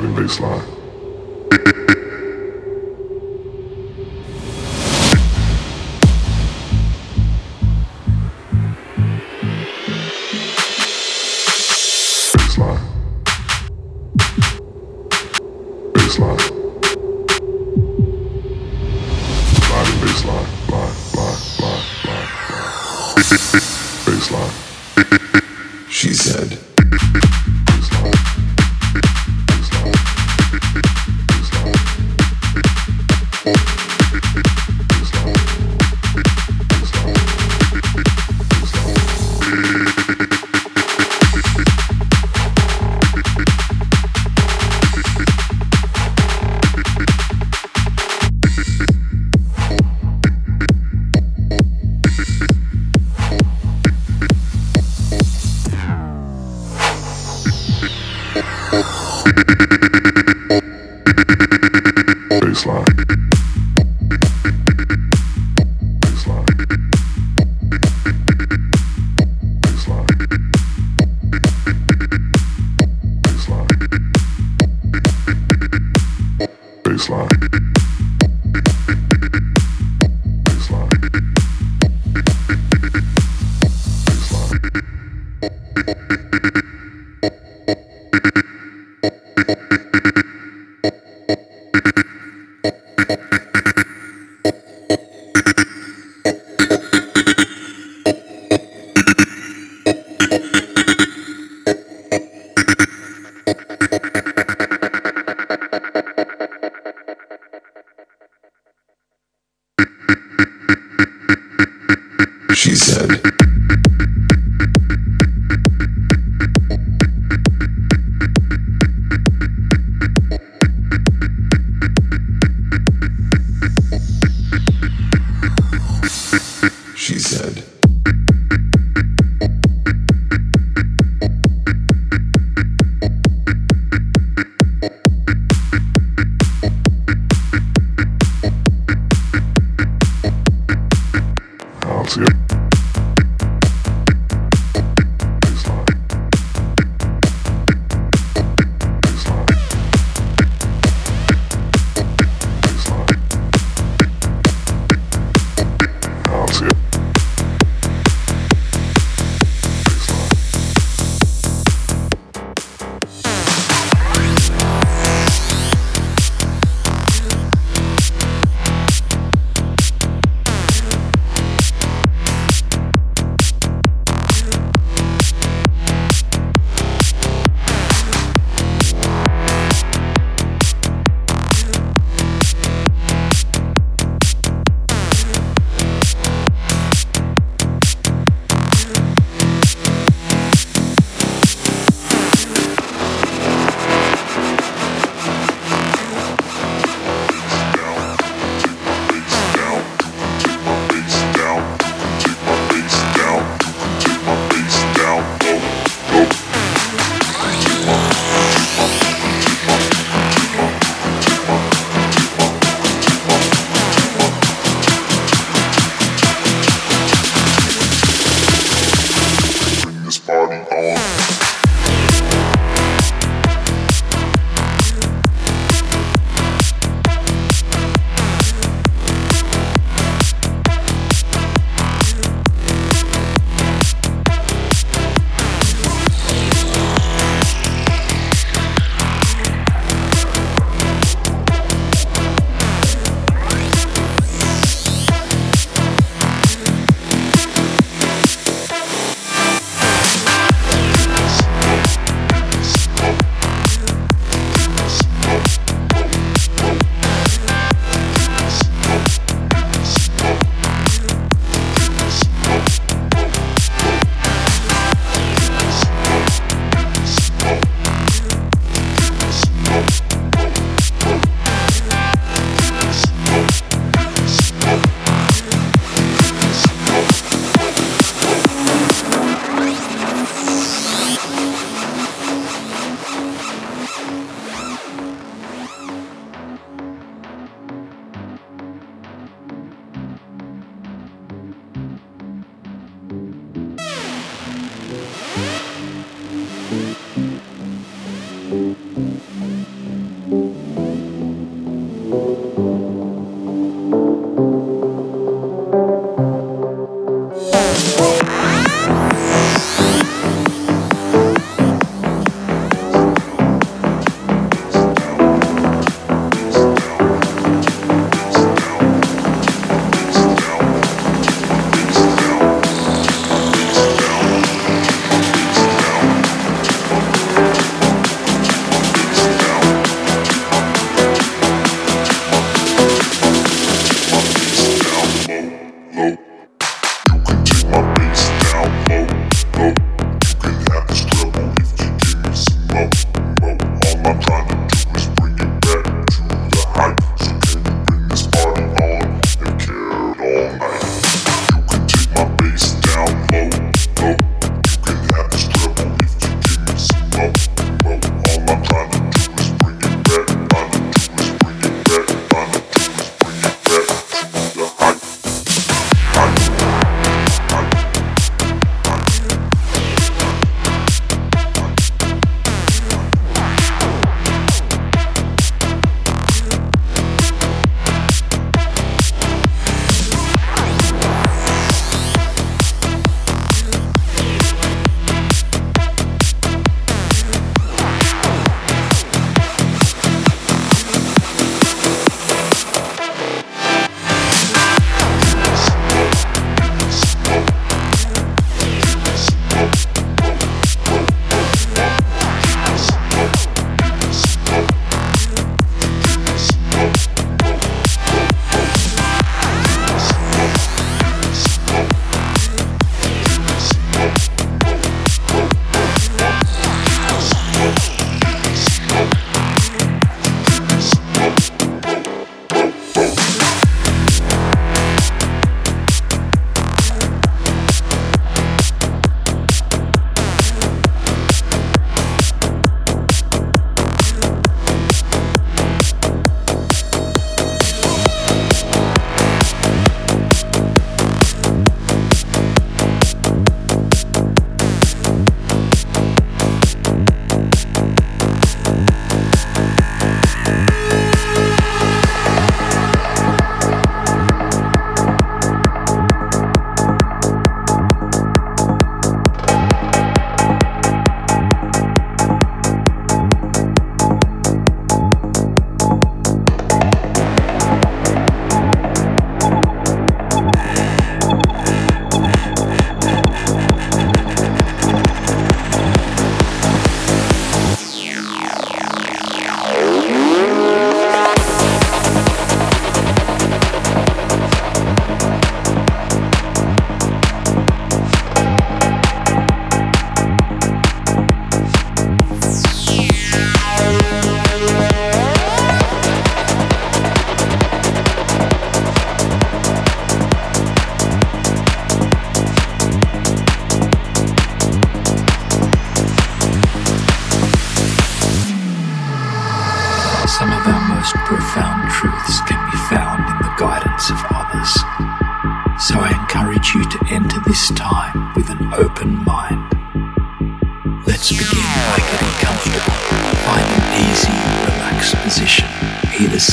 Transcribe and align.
driving 0.00 0.16
baseline. 0.16 0.79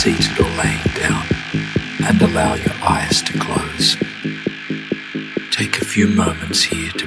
Seated 0.08 0.40
or 0.40 0.50
laying 0.52 0.88
down 0.96 1.26
and 2.08 2.22
allow 2.22 2.56
your 2.56 2.74
eyes 2.82 3.22
to 3.24 3.38
close. 3.38 3.98
Take 5.52 5.82
a 5.82 5.86
few 5.86 6.08
moments 6.08 6.64
here 6.64 6.92
to 6.92 7.07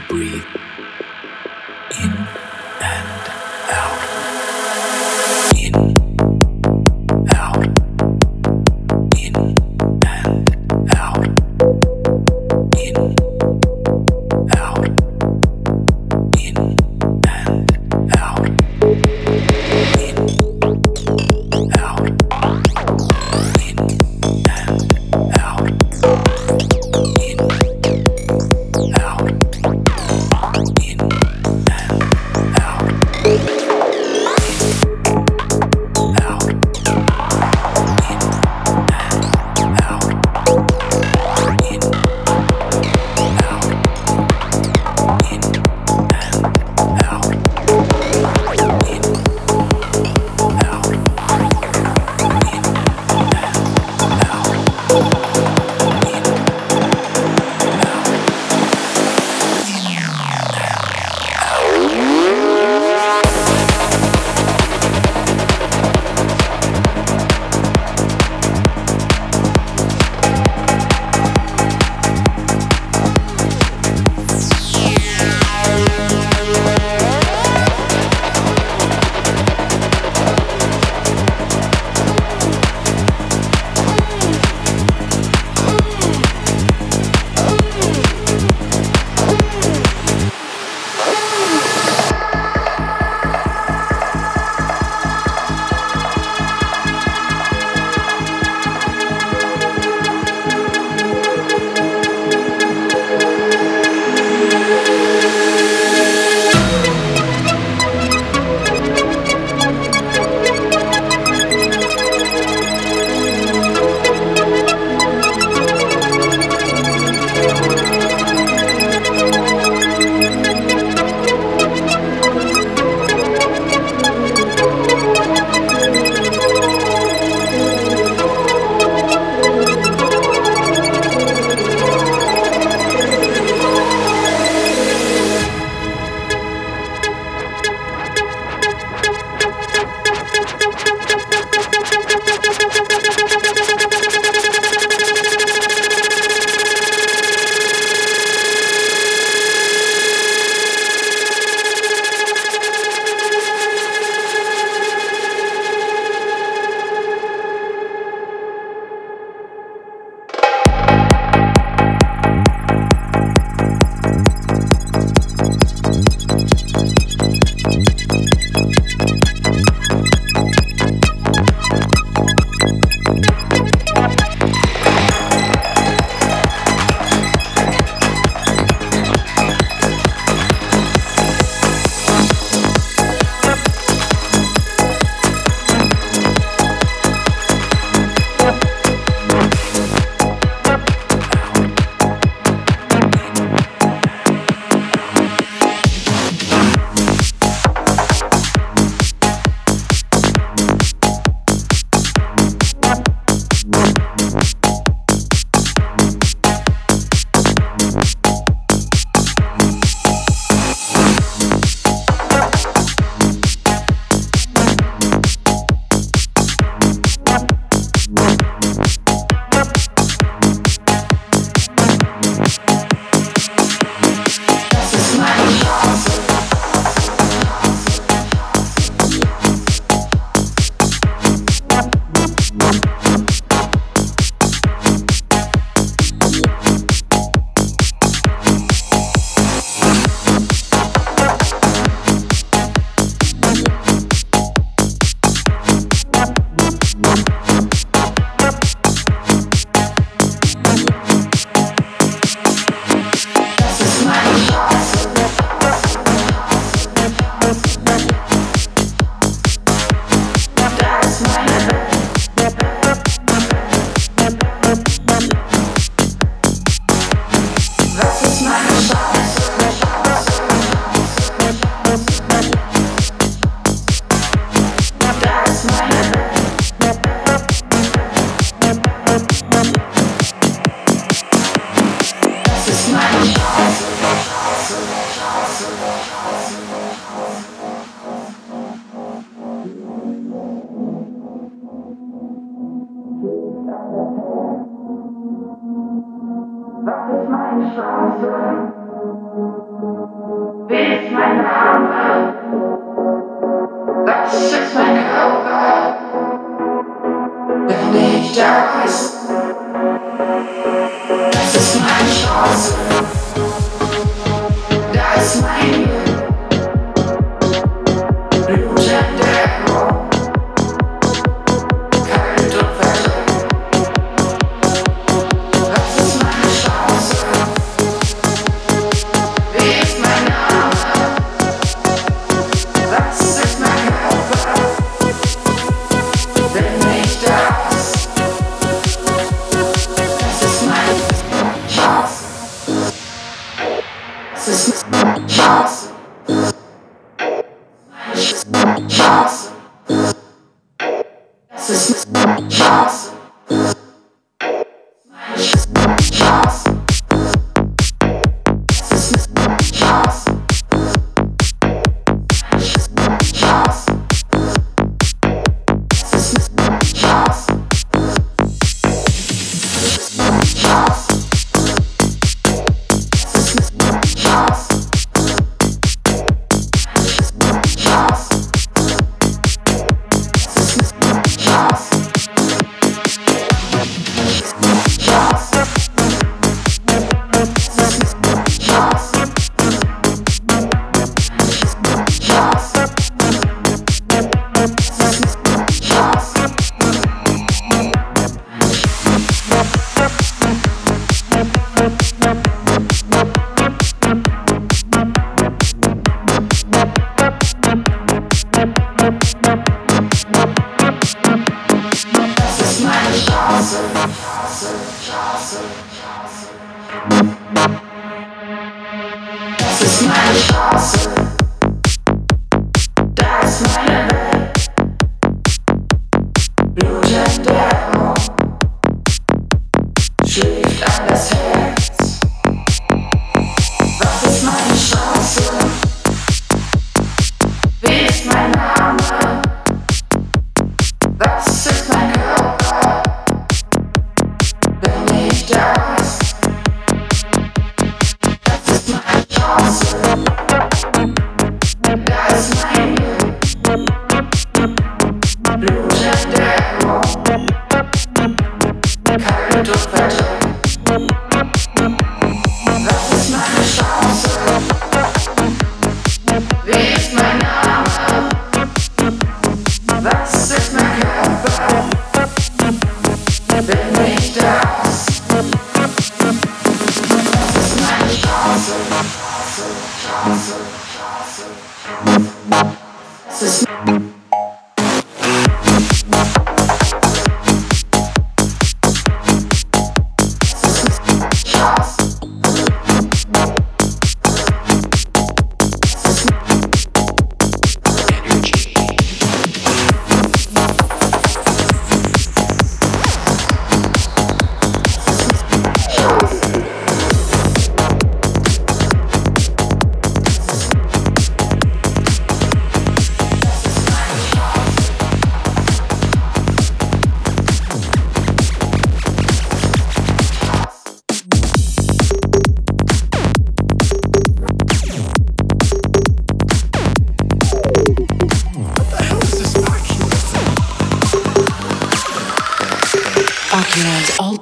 Das 344.50 344.66
ist 344.66 344.84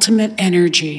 ultimate 0.09 0.33
energy. 0.39 0.99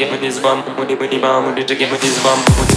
get 0.00 0.10
me 0.10 0.16
this 0.16 0.40
bomb, 0.40 0.64
with 0.78 0.90
it, 0.90 0.98
with 0.98 1.12
it, 1.12 1.68
to 1.68 1.76
get 1.76 1.92
me 1.92 1.98
this 1.98 2.22
bum. 2.22 2.69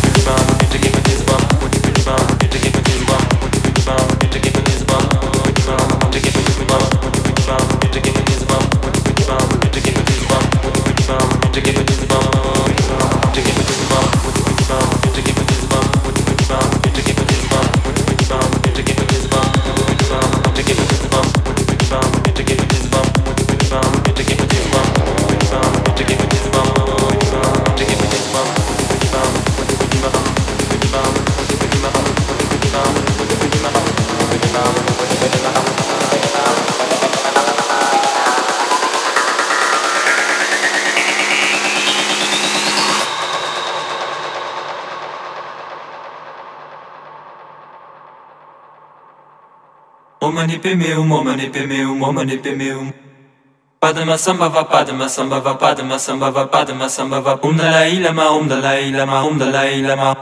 Omanipemeum, 50.23 51.11
omanipemeum, 51.11 52.01
omanipemeum. 52.01 52.93
Padma 53.81 54.17
samba 54.17 54.47
va 54.47 54.63
padma 54.63 55.09
samba 55.09 55.41
va 55.41 55.55
padma 55.55 55.99
samba 55.99 56.31
va 56.31 56.47
padma 56.47 56.87
samba 56.87 57.19
va. 57.19 57.39
Um 57.43 57.49
Om 57.49 57.57
Dalai 57.57 57.99
Lama 57.99 58.29
Om 58.29 58.43
um 58.43 58.47
Dalai 58.47 58.91
Lama 58.91 59.19
Om 59.25 59.33
um 59.33 59.37
Dalai 59.37 59.81
Lama 59.81 60.15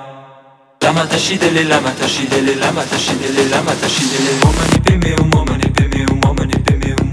Lama 0.82 1.06
tashidele 1.06 1.64
lama 1.70 1.92
tashidele 1.92 2.56
lama 2.60 2.82
tashidele 2.82 3.48
lama 3.52 3.72
tashidele 3.74 4.42
Omanipemeum, 4.42 5.30
omanipemeum, 5.36 6.20
omanipemeum. 6.26 7.12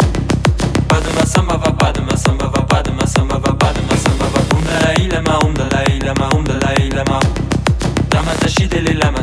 Padma 0.89 1.27
samba 1.27 1.59
va 1.59 1.71
padma 1.73 2.17
samba 2.17 2.49
va 2.49 2.63
padma 2.63 3.07
samba 3.07 3.39
va 3.39 3.53
padma 3.53 3.97
samba 3.99 4.27
va. 4.33 4.41
Om 4.57 4.65
Dalai 4.65 5.09
Lama 5.13 5.39
Om 5.45 5.55
Dalai 5.55 5.99
Lama 6.01 6.29
Om 6.33 6.45
Dalai 6.45 6.89
Lama 6.97 7.21
Lama 8.15 8.33
tashidele 8.41 8.95
lama 8.95 9.18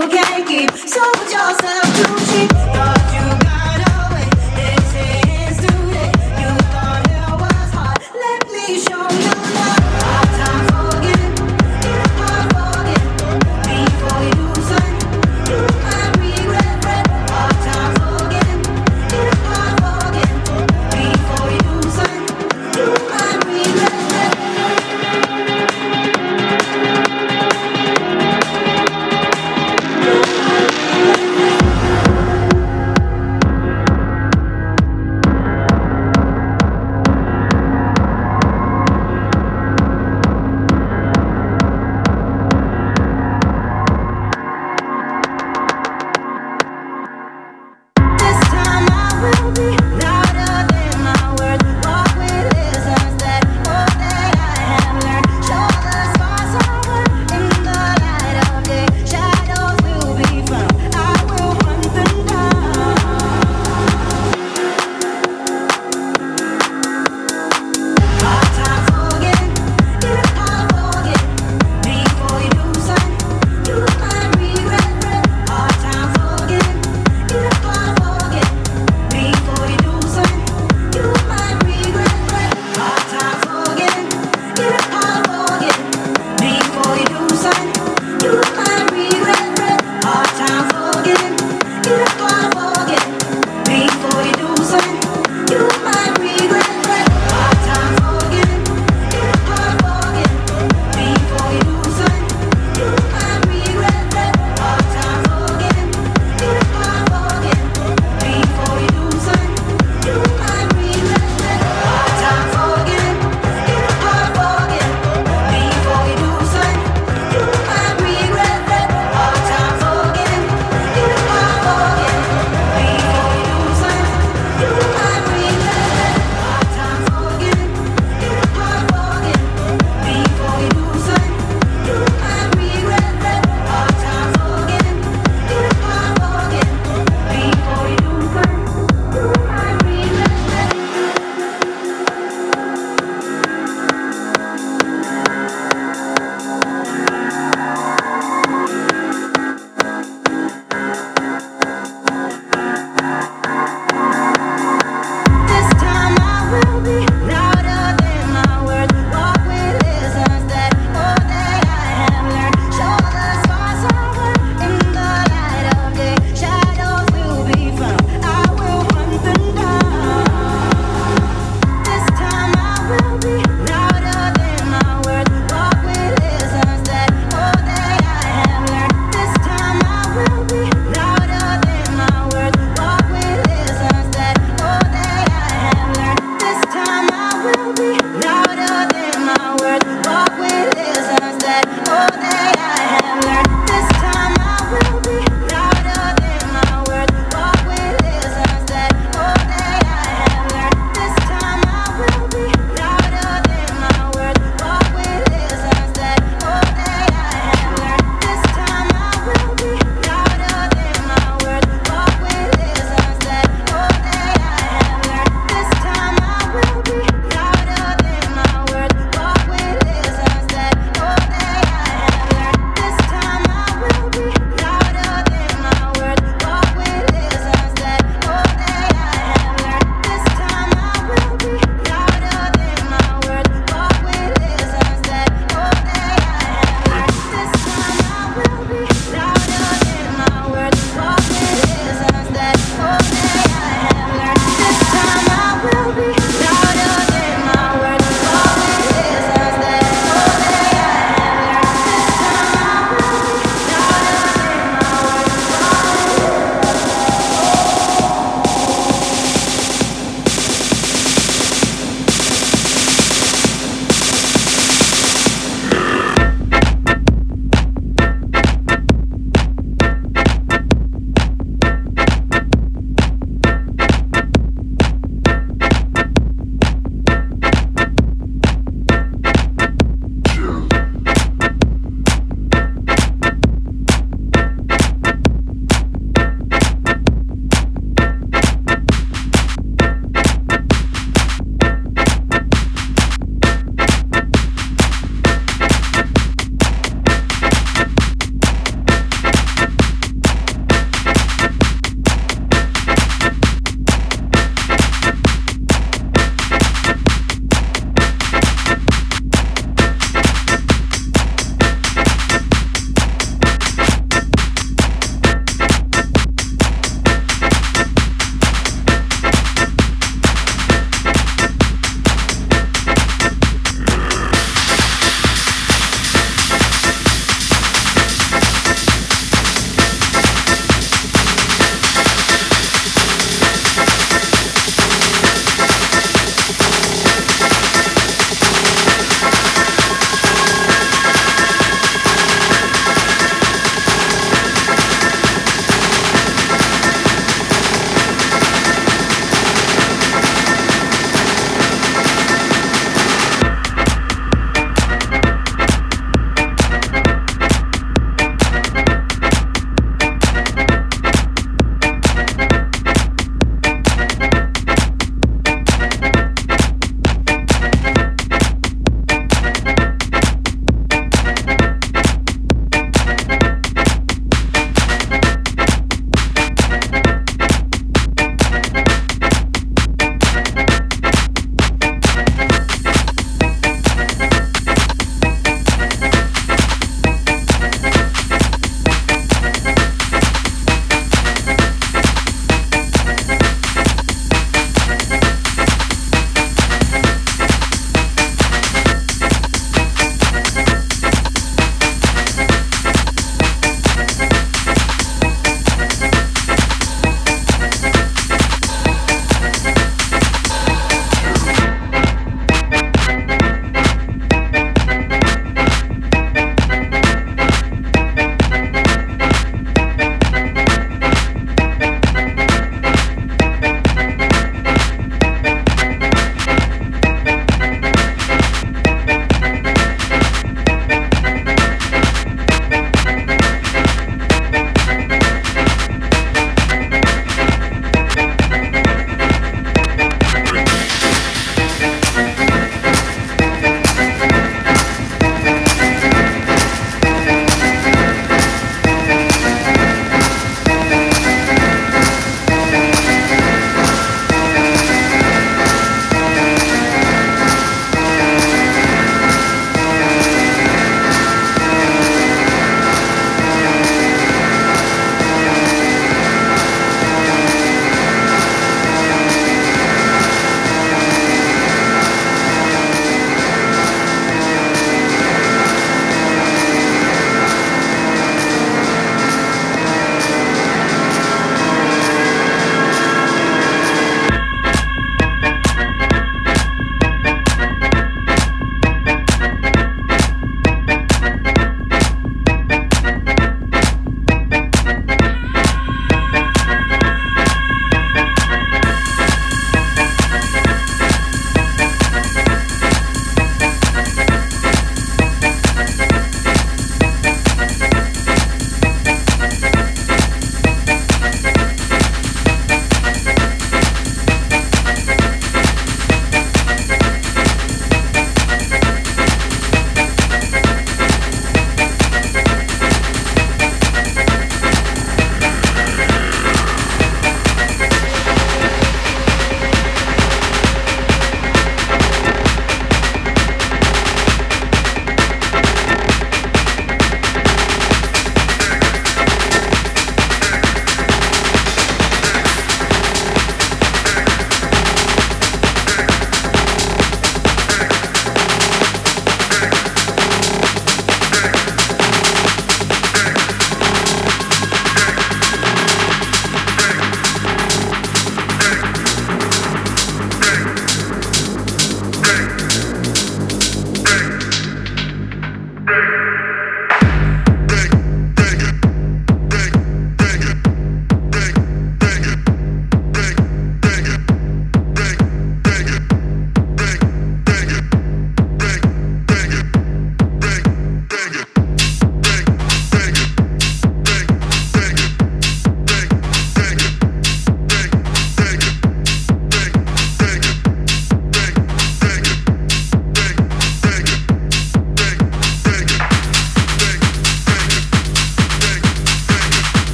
so 0.00 0.06
we 0.06 0.12
can 0.12 0.46
keep. 0.46 0.70
So 0.88 1.00
put. 1.60 1.79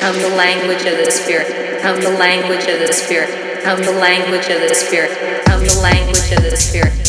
Come 0.00 0.20
the 0.20 0.28
language 0.36 0.84
of 0.84 0.98
the 0.98 1.10
spirit. 1.10 1.80
Come 1.82 2.00
the 2.00 2.10
language 2.10 2.66
of 2.68 2.80
the 2.80 2.92
spirit. 2.92 3.62
Come 3.62 3.82
the 3.82 3.92
language 3.92 4.48
of 4.48 4.60
the 4.60 4.74
spirit. 4.74 5.10
Come 5.46 5.60
the 5.60 5.80
language 5.80 6.32
of 6.32 6.42
the 6.42 6.56
spirit. 6.56 7.05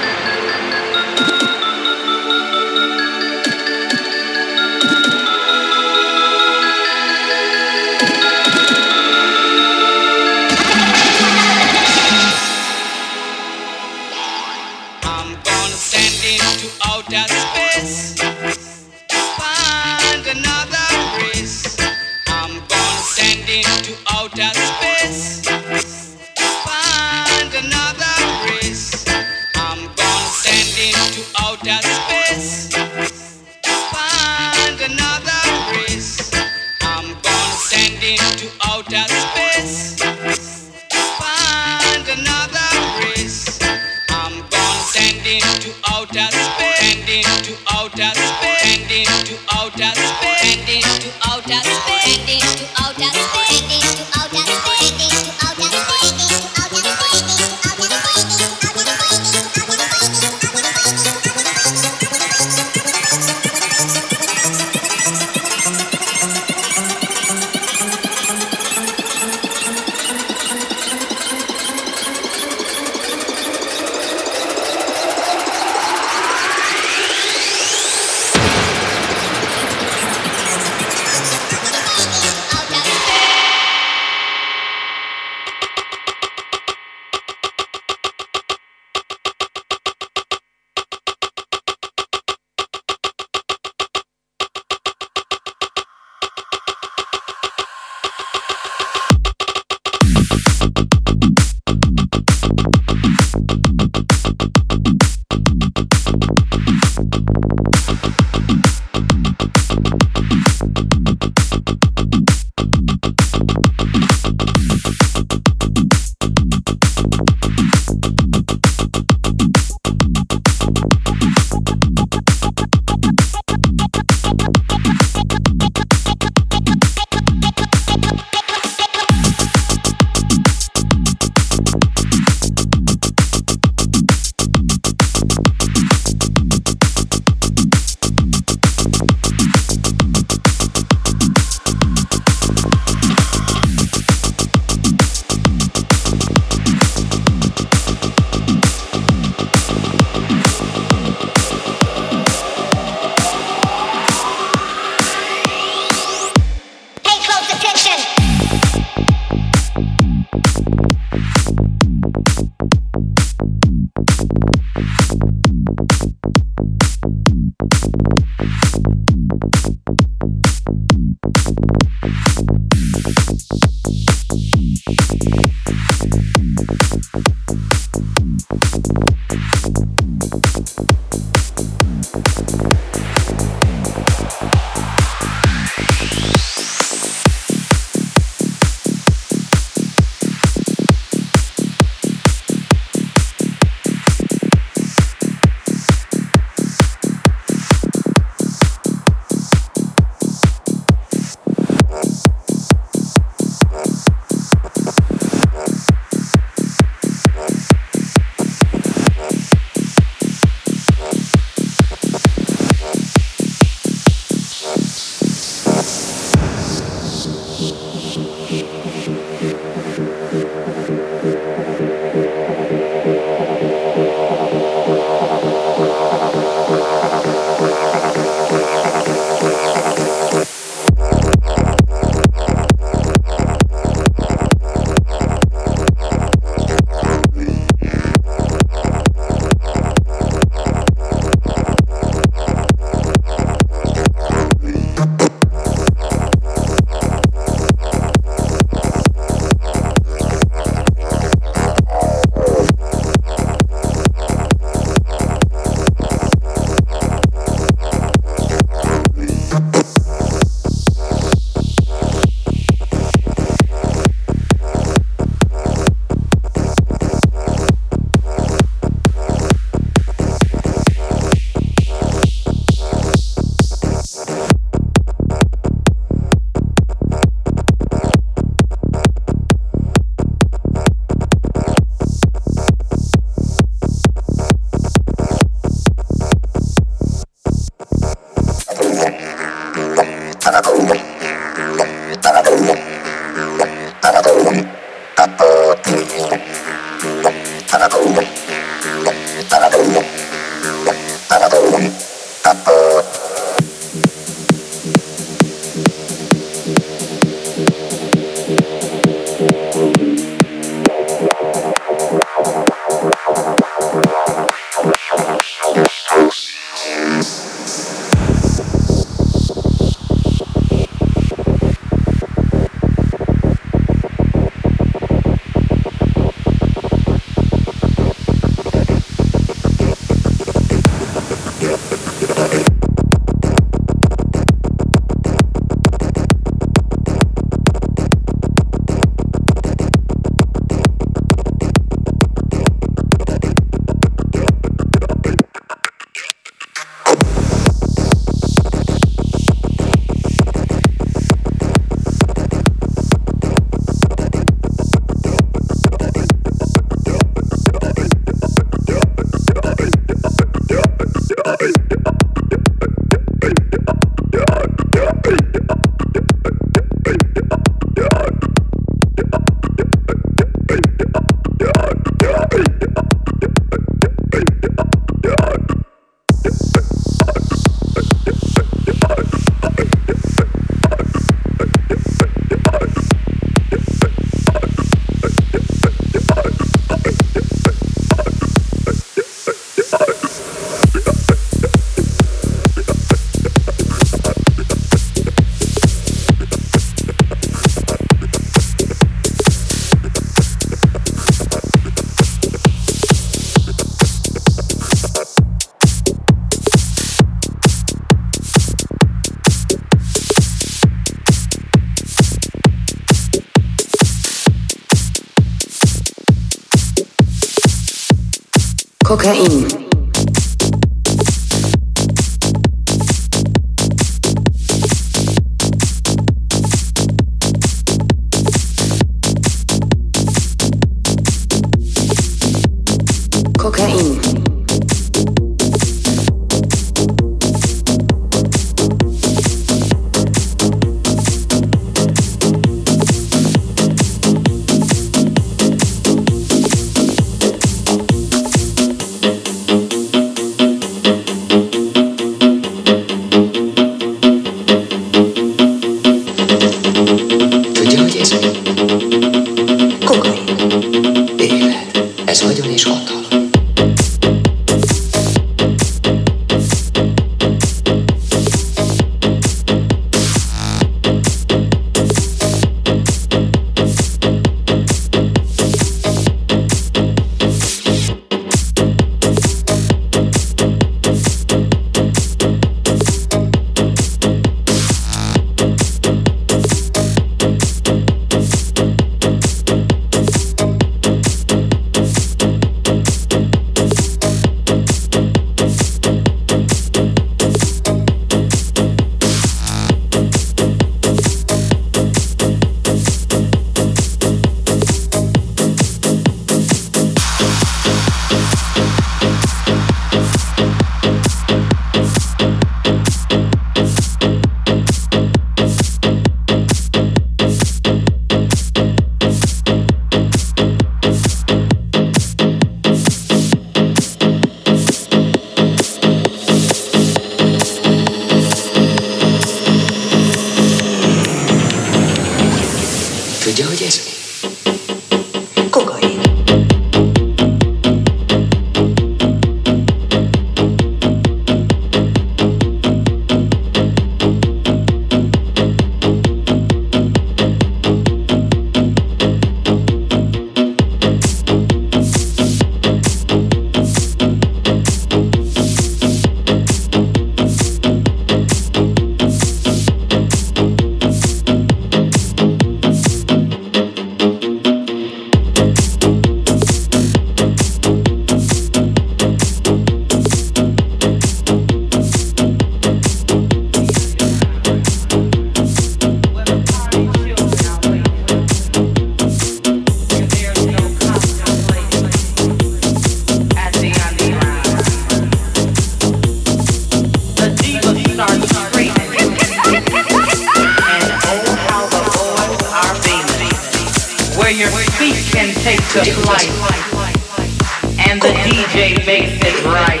The 598.20 598.28
DJ 598.28 598.96
makes 599.06 599.36
it 599.44 599.64
right. 599.66 600.00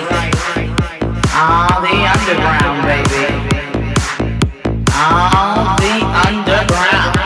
The 1.82 1.96
underground, 2.14 2.82
baby. 2.86 3.24
The 5.82 5.94
underground. 6.26 7.16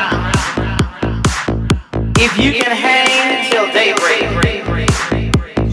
If 2.18 2.36
you 2.38 2.52
can 2.52 2.72
hang 2.76 3.50
daybreak, 3.72 4.90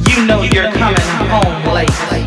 you 0.08 0.26
know 0.26 0.44
you're 0.44 0.72
coming 0.72 1.10
home 1.30 1.74
late. 1.74 2.27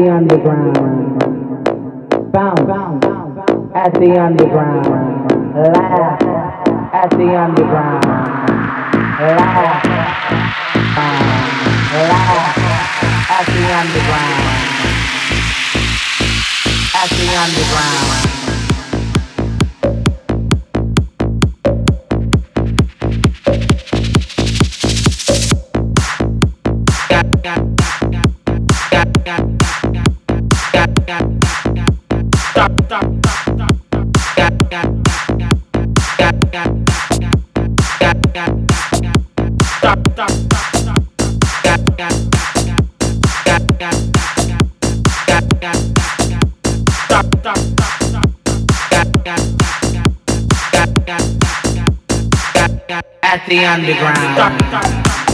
The 0.00 0.12
underground. 0.12 1.18
Bounce. 2.32 3.04
At 3.74 3.94
the 3.94 4.20
underground. 4.20 4.86
Laugh. 5.54 6.22
At 6.92 7.10
the 7.10 7.36
underground. 7.36 8.04
Laugh. 9.20 9.84
Laugh. 11.92 12.58
At 13.30 13.46
the 13.46 13.62
underground. 13.80 14.42
At 16.94 17.10
the 17.10 17.28
underground. 17.38 18.35
At 53.22 53.46
the 53.48 53.64
underground. 53.64 55.25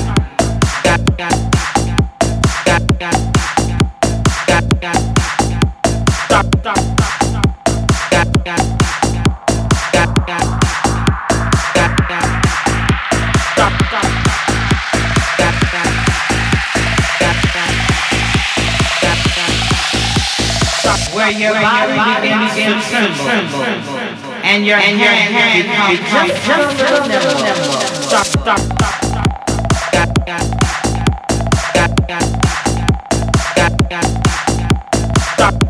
Your 21.41 21.55
body 21.55 21.93
begins 22.29 22.85
to 22.91 23.09
tremble, 23.23 23.63
and 24.43 24.67
your 24.67 24.77
and 24.79 24.99
your 24.99 25.09
hand 25.09 25.69
becomes 25.91 26.35
just 26.47 26.79
a 26.79 26.83
little 26.83 27.07
nimble. 27.09 27.81
Stop, 28.03 28.27
stop, 28.27 28.59
stop, 28.59 29.03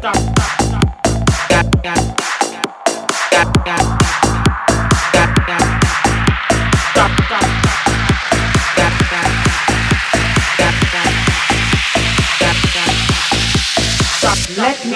Let 0.03 0.32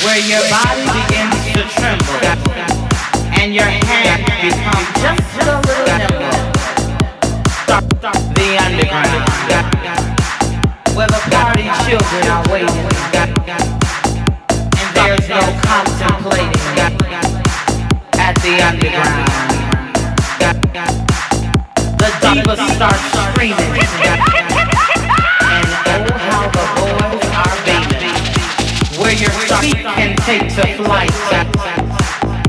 Where 0.00 0.16
your 0.24 0.40
body 0.48 0.88
begins 0.88 1.36
to 1.52 1.68
tremble 1.68 2.16
and 3.38 3.54
your 3.54 3.66
hand 3.68 4.24
becomes 4.40 4.88
just 5.04 5.36
a 5.36 5.60
little 5.60 5.84
nimble. 5.84 6.32
The 8.32 8.56
underground, 8.56 9.28
where 10.96 11.08
the 11.08 11.20
party 11.28 11.68
children 11.84 12.24
are 12.26 12.42
waiting, 12.50 12.88
and 14.80 14.88
there's 14.96 15.28
no 15.28 15.40
contemplating. 15.60 16.64
At 18.16 18.34
the 18.40 18.62
underground, 18.64 19.28
the 21.98 22.08
divas 22.22 22.60
start 22.74 23.00
screaming, 23.12 24.51
feet 29.62 29.76
can 29.76 30.16
take 30.26 30.48
to 30.48 30.62
flight, 30.82 31.12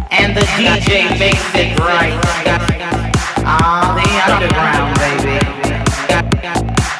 and 0.09 0.35
the 0.35 0.41
DJ 0.57 1.07
makes 1.19 1.45
it 1.53 1.77
right. 1.77 2.17
Ah, 3.45 3.93
the 3.99 4.09
underground, 4.33 4.97
baby. 4.97 5.37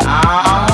Ah, 0.05 0.72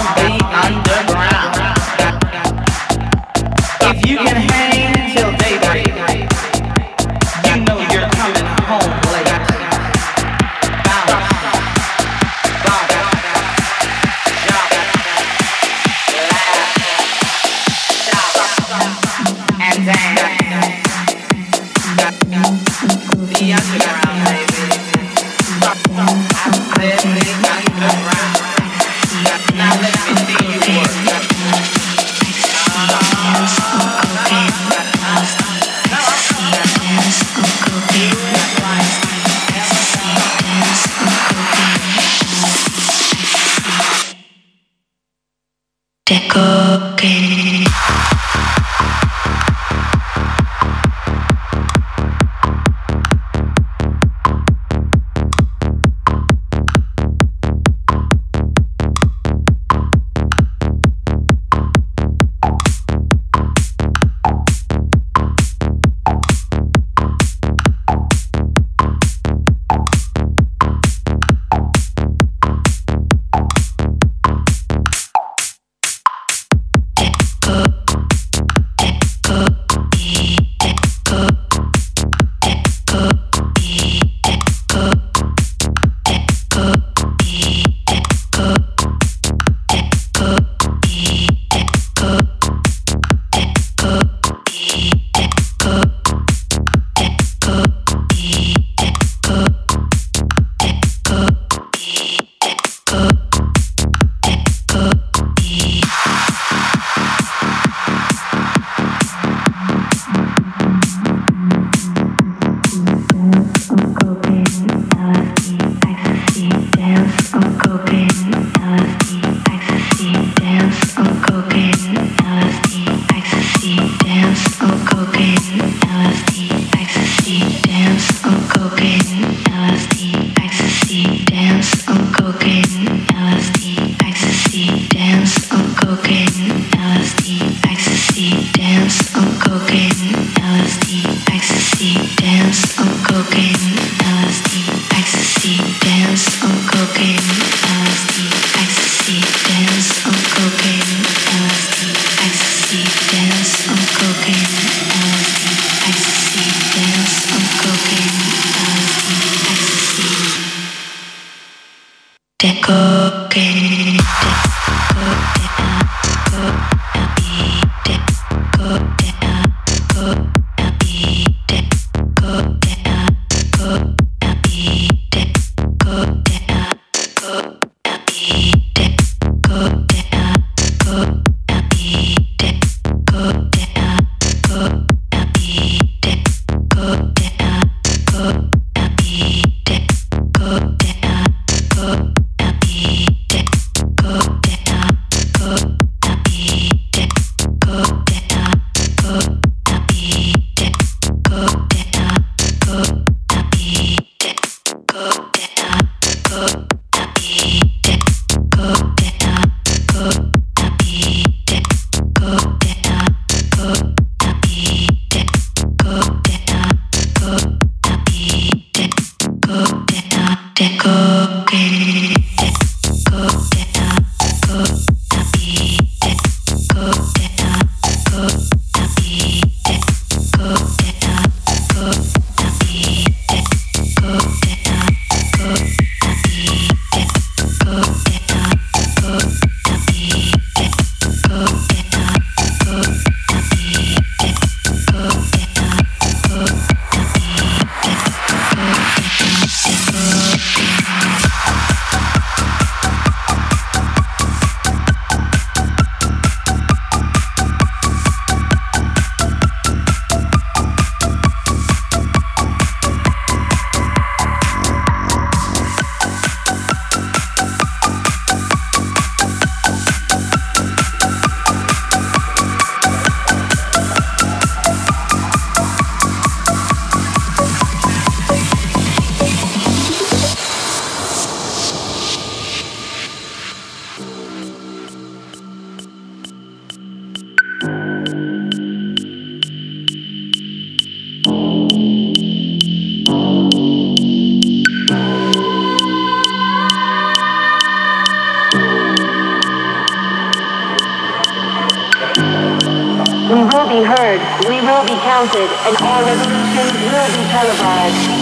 will 304.79 304.95
be 304.95 305.01
counted, 305.01 305.49
and 305.67 305.75
our 305.83 306.05
revolution 306.05 306.67
will 306.89 307.07
be 307.11 307.23
televised. 307.29 308.18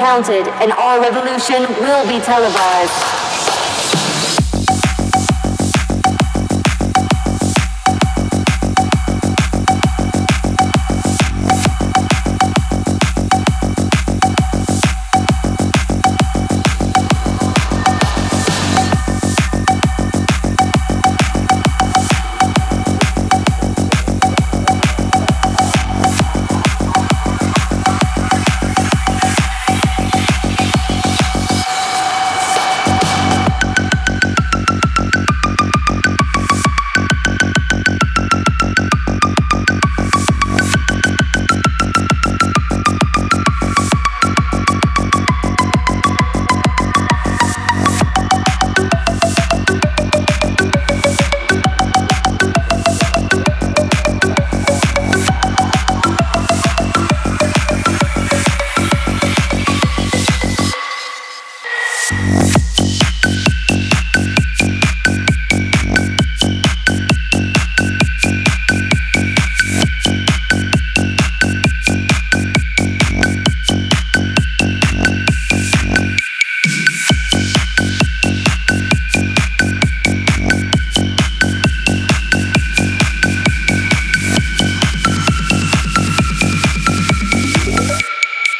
Counted, 0.00 0.48
and 0.62 0.72
our 0.72 0.98
revolution 0.98 1.60
will 1.84 2.08
be 2.08 2.18
televised. 2.24 3.19